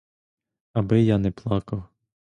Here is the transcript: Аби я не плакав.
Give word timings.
Аби 0.73 1.01
я 1.03 1.17
не 1.17 1.31
плакав. 1.31 1.83